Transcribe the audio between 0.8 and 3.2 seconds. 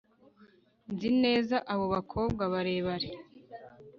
Nzi neza abo bakobwa barebare